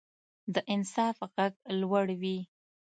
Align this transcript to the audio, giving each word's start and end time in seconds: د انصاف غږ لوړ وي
د 0.53 0.55
انصاف 0.73 1.17
غږ 1.35 1.53
لوړ 1.81 2.07
وي 2.21 2.37